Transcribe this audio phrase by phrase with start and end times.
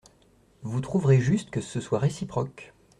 [0.63, 2.73] Vous trouverez juste que ce soit réciproque.